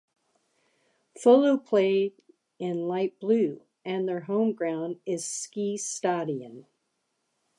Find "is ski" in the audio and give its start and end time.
5.05-5.77